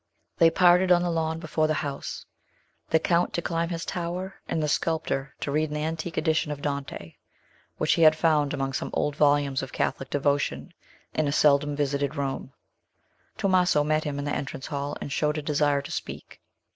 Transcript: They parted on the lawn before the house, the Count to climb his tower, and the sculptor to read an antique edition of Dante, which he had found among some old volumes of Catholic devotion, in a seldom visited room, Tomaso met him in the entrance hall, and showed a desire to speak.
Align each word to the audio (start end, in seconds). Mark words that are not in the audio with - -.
They 0.39 0.49
parted 0.49 0.91
on 0.91 1.03
the 1.03 1.11
lawn 1.11 1.37
before 1.37 1.67
the 1.67 1.75
house, 1.75 2.25
the 2.89 2.97
Count 2.97 3.33
to 3.35 3.41
climb 3.43 3.69
his 3.69 3.85
tower, 3.85 4.33
and 4.49 4.63
the 4.63 4.67
sculptor 4.67 5.35
to 5.41 5.51
read 5.51 5.69
an 5.69 5.77
antique 5.77 6.17
edition 6.17 6.51
of 6.51 6.59
Dante, 6.63 7.13
which 7.77 7.93
he 7.93 8.01
had 8.01 8.15
found 8.15 8.51
among 8.51 8.73
some 8.73 8.89
old 8.93 9.15
volumes 9.15 9.61
of 9.61 9.71
Catholic 9.71 10.09
devotion, 10.09 10.73
in 11.13 11.27
a 11.27 11.31
seldom 11.31 11.75
visited 11.75 12.15
room, 12.15 12.51
Tomaso 13.37 13.83
met 13.83 14.03
him 14.03 14.17
in 14.17 14.25
the 14.25 14.33
entrance 14.35 14.65
hall, 14.65 14.97
and 14.99 15.11
showed 15.11 15.37
a 15.37 15.41
desire 15.43 15.83
to 15.83 15.91
speak. 15.91 16.41